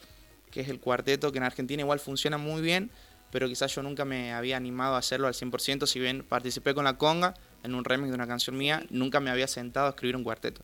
que 0.51 0.61
es 0.61 0.69
el 0.69 0.79
cuarteto, 0.79 1.31
que 1.31 1.37
en 1.37 1.43
Argentina 1.43 1.81
igual 1.81 1.99
funciona 1.99 2.37
muy 2.37 2.61
bien, 2.61 2.89
pero 3.31 3.47
quizás 3.47 3.75
yo 3.75 3.83
nunca 3.83 4.05
me 4.05 4.33
había 4.33 4.57
animado 4.57 4.95
a 4.95 4.99
hacerlo 4.99 5.27
al 5.27 5.33
100%, 5.33 5.85
si 5.85 5.99
bien 5.99 6.23
participé 6.23 6.73
con 6.73 6.85
la 6.85 6.97
conga 6.97 7.35
en 7.63 7.75
un 7.75 7.83
remix 7.83 8.09
de 8.09 8.15
una 8.15 8.27
canción 8.27 8.57
mía, 8.57 8.83
nunca 8.89 9.19
me 9.19 9.29
había 9.29 9.47
sentado 9.47 9.87
a 9.87 9.89
escribir 9.89 10.15
un 10.15 10.23
cuarteto. 10.23 10.61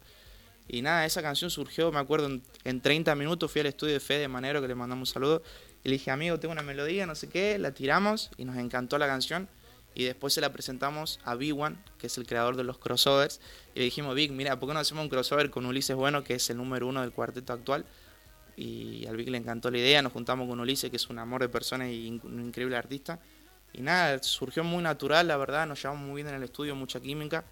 Y 0.73 0.81
nada, 0.81 1.05
esa 1.05 1.21
canción 1.21 1.51
surgió, 1.51 1.91
me 1.91 1.99
acuerdo, 1.99 2.27
en, 2.27 2.41
en 2.63 2.79
30 2.79 3.13
minutos 3.15 3.51
fui 3.51 3.59
al 3.59 3.67
estudio 3.67 3.91
de 3.91 3.99
Fede 3.99 4.29
Manero, 4.29 4.61
que 4.61 4.69
le 4.69 4.75
mandamos 4.75 5.09
un 5.09 5.13
saludo, 5.13 5.43
y 5.83 5.89
le 5.89 5.95
dije, 5.95 6.11
amigo, 6.11 6.39
tengo 6.39 6.53
una 6.53 6.61
melodía, 6.61 7.05
no 7.05 7.13
sé 7.13 7.27
qué, 7.27 7.59
la 7.59 7.73
tiramos 7.73 8.31
y 8.37 8.45
nos 8.45 8.55
encantó 8.55 8.97
la 8.97 9.05
canción. 9.05 9.49
Y 9.95 10.05
después 10.05 10.33
se 10.33 10.39
la 10.39 10.53
presentamos 10.53 11.19
a 11.25 11.35
Big 11.35 11.59
One, 11.59 11.75
que 11.97 12.07
es 12.07 12.17
el 12.17 12.25
creador 12.25 12.55
de 12.55 12.63
los 12.63 12.77
crossovers. 12.77 13.41
Y 13.75 13.79
le 13.79 13.85
dijimos, 13.85 14.15
Big, 14.15 14.31
mira, 14.31 14.57
¿por 14.61 14.69
qué 14.69 14.73
no 14.73 14.79
hacemos 14.79 15.03
un 15.03 15.09
crossover 15.09 15.49
con 15.49 15.65
Ulises 15.65 15.97
Bueno, 15.97 16.23
que 16.23 16.35
es 16.35 16.49
el 16.49 16.55
número 16.55 16.87
uno 16.87 17.01
del 17.01 17.11
cuarteto 17.11 17.51
actual? 17.51 17.83
Y 18.55 19.05
al 19.07 19.17
Big 19.17 19.29
le 19.29 19.39
encantó 19.39 19.71
la 19.71 19.77
idea, 19.79 20.01
nos 20.01 20.13
juntamos 20.13 20.47
con 20.47 20.57
Ulises, 20.57 20.89
que 20.89 20.95
es 20.95 21.09
un 21.09 21.19
amor 21.19 21.41
de 21.41 21.49
persona 21.49 21.91
y 21.91 22.17
un 22.23 22.45
increíble 22.45 22.77
artista. 22.77 23.19
Y 23.73 23.81
nada, 23.81 24.23
surgió 24.23 24.63
muy 24.63 24.81
natural, 24.81 25.27
la 25.27 25.35
verdad, 25.35 25.67
nos 25.67 25.81
llevamos 25.81 26.07
muy 26.07 26.15
bien 26.15 26.29
en 26.29 26.35
el 26.35 26.43
estudio, 26.43 26.77
mucha 26.77 27.01
química. 27.01 27.43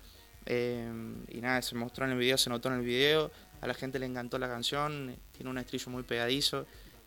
Eh, 0.51 0.91
y 1.27 1.41
nada, 1.41 1.61
se 1.61 1.75
mostró 1.75 2.05
en 2.05 2.11
el 2.11 2.17
video, 2.17 2.35
se 2.35 2.49
notó 2.49 2.69
en 2.69 2.79
el 2.79 2.81
video, 2.81 3.31
a 3.61 3.67
la 3.67 3.75
gente 3.75 3.99
le 3.99 4.07
encantó 4.07 4.39
la 4.39 4.47
canción, 4.47 5.15
tiene 5.31 5.51
un 5.51 5.59
estribillo 5.59 5.91
muy 5.91 6.01
pegadizo. 6.01 6.65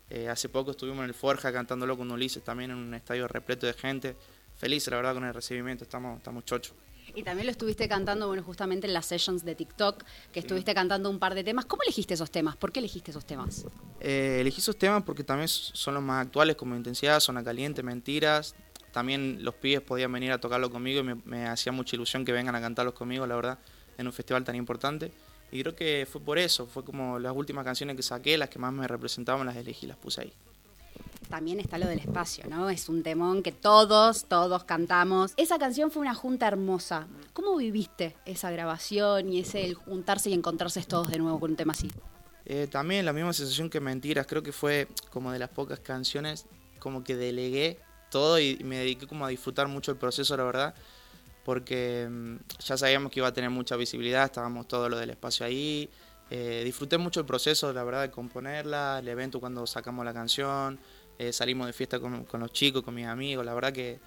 Eh, 0.09 0.29
hace 0.29 0.47
poco 0.47 0.71
estuvimos 0.71 1.03
en 1.03 1.09
el 1.09 1.13
Forja 1.13 1.51
cantándolo 1.51 1.97
con 1.97 2.09
Ulises 2.09 2.41
también 2.41 2.71
en 2.71 2.77
un 2.77 2.93
estadio 2.93 3.27
repleto 3.27 3.67
de 3.67 3.73
gente. 3.73 4.15
Feliz, 4.55 4.87
la 4.87 4.95
verdad, 4.95 5.13
con 5.13 5.25
el 5.25 5.33
recibimiento, 5.33 5.83
estamos, 5.83 6.17
estamos 6.17 6.45
chochos. 6.45 6.73
Y 7.15 7.23
también 7.23 7.47
lo 7.47 7.51
estuviste 7.51 7.89
cantando, 7.89 8.27
bueno, 8.27 8.43
justamente 8.43 8.87
en 8.87 8.93
las 8.93 9.07
sessions 9.07 9.43
de 9.43 9.55
TikTok, 9.55 10.03
que 10.31 10.39
estuviste 10.39 10.73
cantando 10.73 11.09
un 11.09 11.19
par 11.19 11.35
de 11.35 11.43
temas. 11.43 11.65
¿Cómo 11.65 11.83
elegiste 11.83 12.13
esos 12.13 12.31
temas? 12.31 12.55
¿Por 12.55 12.71
qué 12.71 12.79
elegiste 12.79 13.11
esos 13.11 13.25
temas? 13.25 13.65
Eh, 13.99 14.37
elegí 14.39 14.61
esos 14.61 14.77
temas 14.77 15.03
porque 15.03 15.23
también 15.25 15.49
son 15.49 15.95
los 15.95 16.03
más 16.03 16.25
actuales, 16.25 16.55
como 16.55 16.75
Intensidad, 16.75 17.19
Zona 17.19 17.43
Caliente, 17.43 17.83
Mentiras. 17.83 18.55
También 18.93 19.39
los 19.41 19.55
pibes 19.55 19.81
podían 19.81 20.13
venir 20.13 20.31
a 20.31 20.37
tocarlo 20.37 20.69
conmigo 20.69 21.01
y 21.01 21.03
me, 21.03 21.15
me 21.25 21.47
hacía 21.47 21.73
mucha 21.73 21.95
ilusión 21.95 22.23
que 22.23 22.31
vengan 22.31 22.55
a 22.55 22.61
cantarlos 22.61 22.93
conmigo, 22.93 23.27
la 23.27 23.35
verdad, 23.35 23.59
en 23.97 24.07
un 24.07 24.13
festival 24.13 24.45
tan 24.45 24.55
importante. 24.55 25.11
Y 25.51 25.61
creo 25.61 25.75
que 25.75 26.07
fue 26.09 26.21
por 26.21 26.37
eso, 26.37 26.67
fue 26.67 26.85
como 26.85 27.19
las 27.19 27.35
últimas 27.35 27.65
canciones 27.65 27.95
que 27.95 28.03
saqué, 28.03 28.37
las 28.37 28.49
que 28.49 28.59
más 28.59 28.71
me 28.71 28.87
representaban, 28.87 29.45
las 29.45 29.55
elegí, 29.55 29.87
las 29.87 29.97
puse 29.97 30.21
ahí. 30.21 30.33
También 31.29 31.59
está 31.59 31.79
lo 31.79 31.87
del 31.87 31.99
espacio, 31.99 32.45
¿no? 32.47 32.69
Es 32.69 32.87
un 32.89 33.01
temón 33.01 33.41
que 33.41 33.51
todos, 33.51 34.25
todos 34.25 34.63
cantamos. 34.65 35.33
Esa 35.37 35.57
canción 35.57 35.89
fue 35.89 36.03
una 36.03 36.13
junta 36.13 36.47
hermosa. 36.47 37.07
¿Cómo 37.33 37.55
viviste 37.57 38.15
esa 38.25 38.51
grabación 38.51 39.33
y 39.33 39.39
ese 39.39 39.65
el 39.65 39.73
juntarse 39.73 40.29
y 40.29 40.33
encontrarse 40.33 40.83
todos 40.83 41.09
de 41.09 41.17
nuevo 41.17 41.39
con 41.39 41.51
un 41.51 41.57
tema 41.57 41.73
así? 41.73 41.89
Eh, 42.45 42.67
también 42.69 43.05
la 43.05 43.13
misma 43.13 43.33
sensación 43.33 43.69
que 43.69 43.79
Mentiras, 43.79 44.27
creo 44.27 44.43
que 44.43 44.51
fue 44.51 44.87
como 45.09 45.31
de 45.31 45.39
las 45.39 45.49
pocas 45.49 45.79
canciones 45.79 46.45
como 46.79 47.03
que 47.03 47.15
delegué 47.15 47.79
todo 48.13 48.39
y 48.39 48.57
me 48.63 48.77
dediqué 48.77 49.07
como 49.07 49.25
a 49.25 49.29
disfrutar 49.29 49.67
mucho 49.67 49.91
el 49.91 49.97
proceso, 49.97 50.37
la 50.37 50.43
verdad, 50.43 50.75
porque 51.43 52.07
mm, 52.09 52.35
ya 52.63 52.77
sabíamos 52.77 53.11
que 53.11 53.19
iba 53.19 53.27
a 53.27 53.33
tener 53.33 53.49
mucha 53.49 53.75
visibilidad, 53.75 54.23
estábamos 54.25 54.67
todo 54.67 54.87
lo 54.87 54.97
del 54.97 55.09
espacio 55.09 55.45
ahí, 55.45 55.89
eh, 56.29 56.61
disfruté 56.63 56.97
mucho 56.97 57.19
el 57.19 57.25
proceso, 57.25 57.73
la 57.73 57.83
verdad, 57.83 58.03
de 58.03 58.11
componerla, 58.11 58.99
el 58.99 59.07
evento 59.07 59.39
cuando 59.39 59.67
sacamos 59.67 60.05
la 60.05 60.13
canción, 60.13 60.79
eh, 61.17 61.33
salimos 61.33 61.67
de 61.67 61.73
fiesta 61.73 61.99
con, 61.99 62.23
con 62.23 62.39
los 62.39 62.53
chicos, 62.53 62.83
con 62.83 62.93
mis 62.93 63.07
amigos, 63.07 63.45
la 63.45 63.53
verdad 63.53 63.73
que 63.73 63.99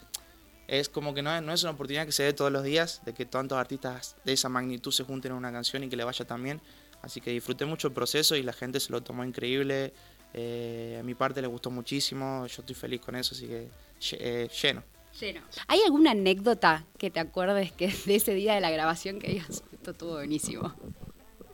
es 0.68 0.88
como 0.88 1.14
que 1.14 1.22
no 1.22 1.34
es, 1.36 1.42
no 1.42 1.52
es 1.52 1.62
una 1.62 1.72
oportunidad 1.72 2.06
que 2.06 2.12
se 2.12 2.22
dé 2.22 2.32
todos 2.32 2.50
los 2.50 2.64
días, 2.64 3.02
de 3.04 3.12
que 3.12 3.26
tantos 3.26 3.58
artistas 3.58 4.16
de 4.25 4.32
esa 4.32 4.48
magnitud 4.48 4.90
se 4.90 5.04
junten 5.04 5.32
en 5.32 5.38
una 5.38 5.52
canción 5.52 5.84
y 5.84 5.88
que 5.88 5.96
le 5.96 6.04
vaya 6.04 6.25
tan 6.25 6.42
bien. 6.42 6.60
Así 7.02 7.20
que 7.20 7.30
disfruté 7.30 7.66
mucho 7.66 7.88
el 7.88 7.94
proceso 7.94 8.34
y 8.34 8.42
la 8.42 8.52
gente 8.52 8.80
se 8.80 8.90
lo 8.90 9.02
tomó 9.02 9.25
increíble. 9.25 9.92
Eh, 10.34 10.98
a 11.00 11.02
mi 11.04 11.14
parte 11.14 11.40
le 11.40 11.46
gustó 11.46 11.70
muchísimo, 11.70 12.46
yo 12.46 12.62
estoy 12.62 12.75
feliz 12.75 13.00
con 13.00 13.14
eso, 13.14 13.34
así 13.34 13.46
que 13.46 13.70
eh, 14.12 14.48
lleno. 14.62 14.82
Lleno. 15.20 15.40
¿Hay 15.66 15.80
alguna 15.84 16.10
anécdota 16.10 16.84
que 16.98 17.10
te 17.10 17.20
acuerdes 17.20 17.72
que 17.72 17.88
de 18.06 18.16
ese 18.16 18.34
día 18.34 18.54
de 18.54 18.60
la 18.60 18.70
grabación 18.70 19.18
que 19.18 19.28
digas, 19.28 19.62
esto 19.72 19.92
estuvo 19.92 20.12
buenísimo? 20.12 20.74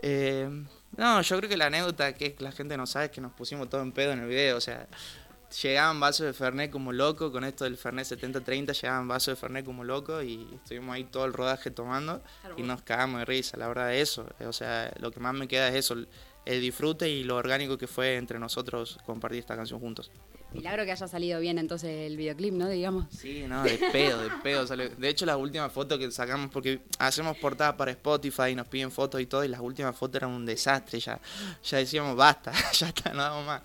Eh, 0.03 0.49
no, 0.97 1.23
yo 1.23 1.37
creo 1.39 1.49
que 1.49 1.57
la 1.57 1.67
anécdota 1.67 2.13
que 2.15 2.35
la 2.41 2.53
gente 2.53 2.77
no 2.77 2.87
sabe 2.87 3.07
es 3.07 3.11
que 3.13 3.21
nos 3.21 3.33
pusimos 3.33 3.71
todo 3.71 3.83
en 3.83 3.93
pedo 3.93 4.13
en 4.13 4.21
el 4.21 4.29
video, 4.29 4.57
o 4.57 4.61
sea, 4.61 4.89
llegaban 5.63 6.01
vasos 6.01 6.27
de 6.27 6.33
Fernet 6.33 6.71
como 6.71 6.93
loco, 6.93 7.31
con 7.31 7.45
esto 7.45 7.65
del 7.65 7.77
Fernet 7.77 8.07
70-30 8.07 8.73
llegaban 8.73 9.07
vasos 9.07 9.35
de 9.35 9.37
Fernet 9.37 9.65
como 9.65 9.85
loco 9.85 10.23
y 10.23 10.49
estuvimos 10.55 10.95
ahí 10.95 11.05
todo 11.05 11.25
el 11.25 11.33
rodaje 11.33 11.71
tomando 11.71 12.23
y 12.57 12.63
nos 12.63 12.83
cagamos 12.83 13.21
de 13.21 13.25
risa, 13.27 13.57
la 13.57 13.69
verdad 13.69 13.95
eso, 13.95 14.27
o 14.45 14.53
sea, 14.53 14.93
lo 14.99 15.11
que 15.13 15.21
más 15.21 15.35
me 15.35 15.47
queda 15.49 15.69
es 15.69 15.77
eso, 15.77 15.95
el 16.45 16.61
disfrute 16.61 17.09
y 17.09 17.25
lo 17.25 17.37
orgánico 17.37 17.79
que 17.79 17.87
fue 17.87 18.17
entre 18.17 18.39
nosotros 18.39 18.99
compartir 19.07 19.39
esta 19.39 19.57
canción 19.57 19.79
juntos. 19.81 20.11
Milagro 20.55 20.85
que 20.85 20.93
haya 20.93 21.09
salido 21.09 21.41
bien 21.41 21.59
entonces 21.59 22.11
el 22.11 22.17
videoclip, 22.17 22.55
¿no? 22.55 22.69
Digamos. 22.69 23.07
Sí, 23.11 23.45
no, 23.49 23.63
de 23.63 23.79
pedo, 23.93 24.23
de 24.23 24.31
pedo. 24.43 24.67
De 24.67 25.09
hecho, 25.09 25.25
las 25.27 25.37
últimas 25.37 25.73
fotos 25.73 25.99
que 25.99 26.11
sacamos, 26.11 26.51
porque 26.51 26.81
hacemos 26.99 27.37
portadas 27.39 27.75
para 27.75 27.91
Spotify 27.93 28.51
y 28.51 28.55
nos 28.55 28.67
piden 28.67 28.91
fotos 28.91 29.21
y 29.21 29.27
todo, 29.27 29.45
y 29.45 29.49
las 29.49 29.61
últimas 29.61 29.97
fotos 29.97 30.17
eran 30.17 30.31
un 30.31 30.45
desastre. 30.45 31.01
Ya, 31.01 31.21
ya 31.63 31.79
decíamos, 31.79 32.17
basta, 32.17 32.53
ya 32.73 32.89
está, 32.89 33.13
no 33.13 33.23
damos 33.23 33.47
más. 33.47 33.63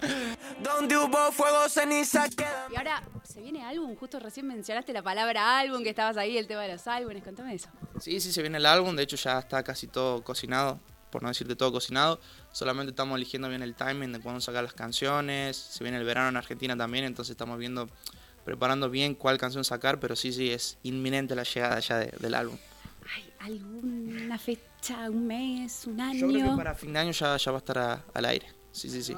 Donde 0.63 0.97
hubo 0.97 1.31
fuego, 1.31 1.67
ceniza 1.69 2.27
Y 2.71 2.75
ahora, 2.75 3.03
¿se 3.23 3.41
viene 3.41 3.63
álbum? 3.63 3.95
Justo 3.95 4.19
recién 4.19 4.47
mencionaste 4.47 4.93
la 4.93 5.03
palabra 5.03 5.59
álbum, 5.59 5.83
que 5.83 5.89
estabas 5.89 6.17
ahí, 6.17 6.37
el 6.37 6.47
tema 6.47 6.61
de 6.61 6.73
los 6.73 6.87
álbumes. 6.87 7.23
Contame 7.23 7.53
eso. 7.53 7.69
Sí, 7.99 8.19
sí, 8.19 8.31
se 8.31 8.41
viene 8.41 8.57
el 8.57 8.65
álbum. 8.65 8.95
De 8.95 9.03
hecho, 9.03 9.17
ya 9.17 9.39
está 9.39 9.63
casi 9.63 9.87
todo 9.87 10.23
cocinado 10.23 10.79
por 11.11 11.23
no 11.23 11.29
decirte 11.29 11.55
todo 11.55 11.71
cocinado. 11.71 12.19
Solamente 12.51 12.91
estamos 12.91 13.15
eligiendo 13.15 13.49
bien 13.49 13.61
el 13.61 13.75
timing 13.75 14.11
de 14.13 14.19
cuándo 14.19 14.41
sacar 14.41 14.63
las 14.63 14.73
canciones. 14.73 15.57
Se 15.57 15.83
viene 15.83 15.97
el 15.97 16.05
verano 16.05 16.29
en 16.29 16.37
Argentina 16.37 16.75
también, 16.75 17.05
entonces 17.05 17.31
estamos 17.31 17.57
viendo, 17.57 17.89
preparando 18.45 18.89
bien 18.89 19.15
cuál 19.15 19.37
canción 19.37 19.63
sacar, 19.63 19.99
pero 19.99 20.15
sí, 20.15 20.31
sí, 20.33 20.51
es 20.51 20.77
inminente 20.83 21.35
la 21.35 21.43
llegada 21.43 21.79
ya 21.79 21.97
del 21.97 22.33
álbum. 22.33 22.57
¿Hay 23.15 23.33
alguna 23.39 24.37
fecha, 24.37 25.09
un 25.09 25.27
mes, 25.27 25.85
un 25.85 26.01
año? 26.01 26.19
Yo 26.19 26.27
creo 26.27 26.51
que 26.51 26.57
para 26.57 26.75
fin 26.75 26.93
de 26.93 26.99
año 26.99 27.11
ya, 27.11 27.37
ya 27.37 27.51
va 27.51 27.57
a 27.57 27.59
estar 27.59 28.03
al 28.13 28.25
aire. 28.25 28.56
Sí, 28.71 28.89
sí, 28.89 29.01
sí. 29.01 29.15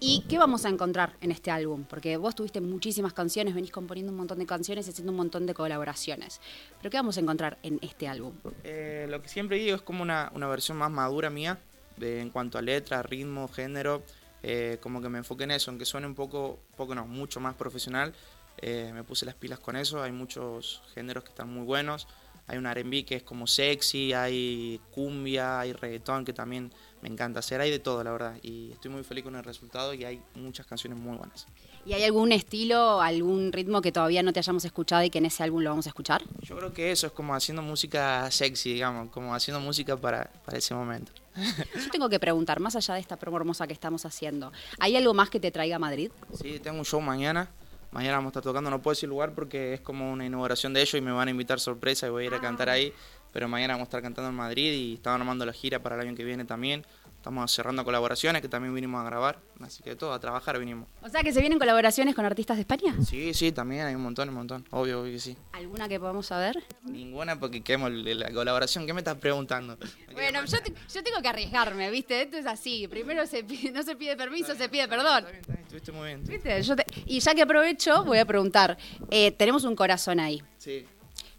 ¿Y 0.00 0.24
qué 0.28 0.38
vamos 0.38 0.64
a 0.66 0.68
encontrar 0.68 1.16
en 1.20 1.30
este 1.30 1.50
álbum? 1.50 1.84
Porque 1.84 2.16
vos 2.16 2.34
tuviste 2.34 2.60
muchísimas 2.60 3.12
canciones, 3.12 3.54
venís 3.54 3.70
componiendo 3.70 4.12
un 4.12 4.18
montón 4.18 4.38
de 4.38 4.46
canciones 4.46 4.86
y 4.86 4.90
haciendo 4.90 5.12
un 5.12 5.16
montón 5.16 5.46
de 5.46 5.54
colaboraciones. 5.54 6.40
¿Pero 6.78 6.90
qué 6.90 6.96
vamos 6.98 7.16
a 7.16 7.20
encontrar 7.20 7.58
en 7.62 7.78
este 7.82 8.08
álbum? 8.08 8.34
Eh, 8.64 9.06
lo 9.08 9.22
que 9.22 9.28
siempre 9.28 9.56
digo 9.56 9.76
es 9.76 9.82
como 9.82 10.02
una, 10.02 10.30
versión 10.34 10.76
más 10.76 10.90
madura 10.90 11.30
mía 11.30 11.58
de, 11.96 12.20
en 12.20 12.30
cuanto 12.30 12.58
a 12.58 12.62
letra, 12.62 13.02
ritmo, 13.02 13.48
género. 13.48 14.02
Eh, 14.42 14.78
como 14.80 15.00
que 15.00 15.08
me 15.08 15.18
enfoque 15.18 15.44
en 15.44 15.52
eso, 15.52 15.70
aunque 15.70 15.86
suene 15.86 16.06
un 16.06 16.14
poco, 16.14 16.60
poco 16.76 16.94
no, 16.94 17.06
mucho 17.06 17.40
más 17.40 17.54
profesional. 17.54 18.12
Eh, 18.58 18.90
me 18.94 19.02
puse 19.02 19.26
las 19.26 19.34
pilas 19.34 19.58
con 19.58 19.76
eso. 19.76 20.02
Hay 20.02 20.12
muchos 20.12 20.82
géneros 20.94 21.24
que 21.24 21.30
están 21.30 21.52
muy 21.52 21.64
buenos. 21.64 22.06
Hay 22.48 22.58
un 22.58 22.66
R&B 22.66 23.04
que 23.04 23.16
es 23.16 23.22
como 23.22 23.46
sexy, 23.46 24.12
hay 24.12 24.80
cumbia, 24.92 25.60
hay 25.60 25.72
reggaetón 25.72 26.24
que 26.24 26.32
también 26.32 26.72
me 27.02 27.08
encanta 27.08 27.40
hacer, 27.40 27.60
hay 27.60 27.70
de 27.70 27.78
todo 27.78 28.02
la 28.02 28.12
verdad 28.12 28.36
y 28.42 28.72
estoy 28.72 28.90
muy 28.90 29.04
feliz 29.04 29.24
con 29.24 29.34
el 29.36 29.44
resultado 29.44 29.94
y 29.94 30.04
hay 30.04 30.22
muchas 30.34 30.66
canciones 30.66 30.98
muy 30.98 31.16
buenas. 31.16 31.46
¿Y 31.84 31.92
hay 31.92 32.02
algún 32.02 32.32
estilo, 32.32 33.00
algún 33.00 33.52
ritmo 33.52 33.80
que 33.80 33.92
todavía 33.92 34.22
no 34.22 34.32
te 34.32 34.40
hayamos 34.40 34.64
escuchado 34.64 35.04
y 35.04 35.10
que 35.10 35.18
en 35.18 35.26
ese 35.26 35.44
álbum 35.44 35.62
lo 35.62 35.70
vamos 35.70 35.86
a 35.86 35.90
escuchar? 35.90 36.22
Yo 36.42 36.56
creo 36.56 36.72
que 36.72 36.90
eso 36.90 37.06
es 37.06 37.12
como 37.12 37.32
haciendo 37.32 37.62
música 37.62 38.28
sexy, 38.30 38.74
digamos, 38.74 39.10
como 39.10 39.34
haciendo 39.34 39.60
música 39.60 39.96
para, 39.96 40.28
para 40.44 40.58
ese 40.58 40.74
momento. 40.74 41.12
Yo 41.36 41.90
tengo 41.92 42.08
que 42.08 42.18
preguntar, 42.18 42.58
más 42.58 42.74
allá 42.74 42.94
de 42.94 43.00
esta 43.00 43.16
promo 43.16 43.36
hermosa 43.36 43.68
que 43.68 43.72
estamos 43.72 44.04
haciendo, 44.04 44.52
¿hay 44.80 44.96
algo 44.96 45.14
más 45.14 45.30
que 45.30 45.38
te 45.38 45.52
traiga 45.52 45.76
a 45.76 45.78
Madrid? 45.78 46.10
Sí, 46.40 46.58
tengo 46.58 46.78
un 46.78 46.84
show 46.84 47.00
mañana 47.00 47.48
Mañana 47.90 48.16
vamos 48.16 48.30
a 48.30 48.30
estar 48.30 48.42
tocando, 48.42 48.70
no 48.70 48.82
puedo 48.82 48.94
decir 48.94 49.08
lugar 49.08 49.34
porque 49.34 49.74
es 49.74 49.80
como 49.80 50.12
una 50.12 50.26
inauguración 50.26 50.72
de 50.72 50.82
ellos 50.82 50.94
y 50.94 51.00
me 51.00 51.12
van 51.12 51.28
a 51.28 51.30
invitar 51.30 51.60
sorpresa 51.60 52.06
y 52.06 52.10
voy 52.10 52.24
a 52.24 52.26
ir 52.26 52.34
a 52.34 52.40
cantar 52.40 52.68
ahí. 52.68 52.92
Pero 53.32 53.48
mañana 53.48 53.74
vamos 53.74 53.86
a 53.86 53.88
estar 53.88 54.02
cantando 54.02 54.30
en 54.30 54.36
Madrid 54.36 54.72
y 54.72 54.94
estamos 54.94 55.20
armando 55.20 55.44
la 55.46 55.52
gira 55.52 55.82
para 55.82 55.96
el 55.96 56.02
año 56.02 56.16
que 56.16 56.24
viene 56.24 56.44
también. 56.44 56.84
Estamos 57.26 57.50
cerrando 57.50 57.84
colaboraciones 57.84 58.40
que 58.40 58.46
también 58.46 58.72
vinimos 58.72 59.00
a 59.00 59.04
grabar, 59.04 59.40
así 59.60 59.82
que 59.82 59.96
todo, 59.96 60.12
a 60.12 60.20
trabajar 60.20 60.60
vinimos. 60.60 60.88
O 61.02 61.08
sea 61.08 61.24
que 61.24 61.32
se 61.32 61.40
vienen 61.40 61.58
colaboraciones 61.58 62.14
con 62.14 62.24
artistas 62.24 62.56
de 62.56 62.60
España. 62.60 62.94
Sí, 63.04 63.34
sí, 63.34 63.50
también 63.50 63.84
hay 63.84 63.96
un 63.96 64.02
montón, 64.02 64.28
un 64.28 64.36
montón, 64.36 64.64
obvio, 64.70 65.00
obvio 65.00 65.14
que 65.14 65.18
sí. 65.18 65.36
¿Alguna 65.50 65.88
que 65.88 65.98
podamos 65.98 66.26
saber? 66.26 66.62
Ninguna 66.84 67.36
porque 67.40 67.64
quemo 67.64 67.88
la 67.88 68.30
colaboración, 68.30 68.86
¿qué 68.86 68.92
me 68.92 69.00
estás 69.00 69.16
preguntando? 69.16 69.76
Bueno, 70.12 70.44
yo, 70.44 70.58
yo, 70.94 71.02
tengo 71.02 71.20
que 71.20 71.28
arriesgarme, 71.28 71.90
¿viste? 71.90 72.22
Esto 72.22 72.38
es 72.38 72.46
así, 72.46 72.86
primero 72.88 73.26
se 73.26 73.42
no 73.72 73.82
se 73.82 73.96
pide 73.96 74.16
permiso, 74.16 74.54
se 74.54 74.68
pide 74.68 74.86
perdón. 74.86 75.26
Está 75.26 75.30
bien, 75.30 75.40
está 75.40 75.52
bien, 75.52 75.62
estuviste 75.64 75.92
muy 75.92 76.06
bien. 76.06 76.24
¿Viste? 76.24 77.04
y 77.06 77.18
ya 77.18 77.34
que 77.34 77.42
aprovecho, 77.42 78.04
voy 78.04 78.18
a 78.18 78.24
preguntar, 78.24 78.78
eh, 79.10 79.32
tenemos 79.32 79.64
un 79.64 79.74
corazón 79.74 80.20
ahí. 80.20 80.42
Sí. 80.58 80.86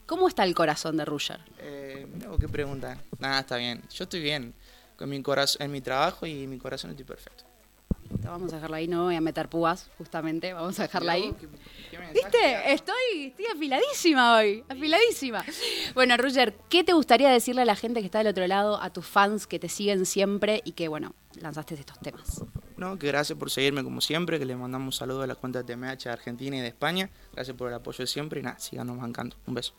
¿Cómo 0.06 0.28
está 0.28 0.44
el 0.44 0.54
corazón 0.54 0.98
de 0.98 1.06
Ruger? 1.06 1.40
Eh, 1.60 2.06
qué 2.40 2.50
pregunta. 2.50 2.98
Nada, 3.20 3.40
está 3.40 3.56
bien. 3.56 3.82
Yo 3.90 4.04
estoy 4.04 4.22
bien 4.22 4.54
con 4.98 5.10
mi 5.10 5.22
corazón, 5.22 5.62
en 5.62 5.72
mi 5.72 5.82
trabajo 5.82 6.26
y 6.26 6.48
mi 6.48 6.58
corazón 6.58 6.92
estoy 6.92 7.06
perfecto. 7.06 7.44
Vamos 8.24 8.52
a 8.54 8.56
dejarla 8.56 8.78
ahí, 8.78 8.88
no 8.88 9.06
voy 9.06 9.16
a 9.16 9.22
meter 9.22 9.50
púas, 9.50 9.90
justamente, 9.98 10.54
vamos 10.54 10.80
a 10.80 10.84
dejarla 10.84 11.14
ahí. 11.14 11.34
¿Viste? 12.14 12.74
Estoy, 12.74 13.26
estoy 13.28 13.46
afiladísima 13.54 14.38
hoy, 14.38 14.64
afiladísima. 14.68 15.44
Bueno, 15.94 16.16
Roger, 16.18 16.56
¿qué 16.70 16.84
te 16.84 16.94
gustaría 16.94 17.30
decirle 17.30 17.64
a 17.64 17.66
la 17.66 17.76
gente 17.76 18.00
que 18.00 18.06
está 18.06 18.20
del 18.20 18.28
otro 18.28 18.48
lado, 18.48 18.82
a 18.82 18.92
tus 18.92 19.06
fans 19.06 19.48
que 19.48 19.60
te 19.60 19.70
siguen 19.70 20.06
siempre 20.06 20.62
y 20.64 20.72
que, 20.74 20.88
bueno, 20.88 21.14
lanzaste 21.40 21.76
estos 21.76 22.00
temas? 22.00 22.44
No, 22.78 22.98
que 22.98 23.08
gracias 23.08 23.38
por 23.38 23.50
seguirme 23.50 23.84
como 23.84 24.02
siempre, 24.02 24.40
que 24.40 24.46
le 24.46 24.56
mandamos 24.56 24.88
un 24.88 24.98
saludo 24.98 25.24
a 25.24 25.28
la 25.28 25.36
cuenta 25.36 25.64
de 25.64 25.76
TMH 25.76 26.04
de 26.04 26.10
Argentina 26.12 26.58
y 26.58 26.62
de 26.62 26.68
España. 26.68 27.10
Gracias 27.34 27.58
por 27.58 27.68
el 27.68 27.74
apoyo 27.74 27.98
de 28.00 28.08
siempre 28.08 28.40
y 28.40 28.44
nada, 28.44 28.60
síganos 28.60 28.98
bancando. 28.98 29.36
Un 29.48 29.54
beso. 29.54 29.74